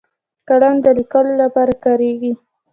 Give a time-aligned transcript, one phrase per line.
[0.47, 2.31] قلم د لیکلو لپاره کارېږي